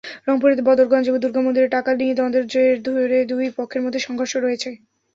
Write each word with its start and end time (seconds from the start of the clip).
রংপুরের 0.27 0.59
বদরগঞ্জে 0.67 1.11
দুর্গামন্দিরের 1.23 1.73
টাকা 1.75 1.91
নিয়ে 1.99 2.17
দ্বন্দ্বের 2.17 2.45
জের 2.53 2.75
ধরে 2.87 3.19
দুই 3.31 3.45
পক্ষের 3.57 3.81
মধ্যে 3.83 3.99
সংঘর্ষ 3.99 4.33
হয়েছে। 4.37 4.69